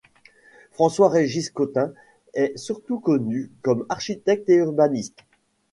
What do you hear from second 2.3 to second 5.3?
est surtout connu comme architecte et urbaniste.